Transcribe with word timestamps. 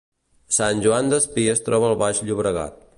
sant 0.57 0.81
Joan 0.87 1.13
Despí 1.15 1.47
es 1.55 1.63
troba 1.69 1.91
al 1.93 2.03
Baix 2.05 2.27
Llobregat 2.31 2.87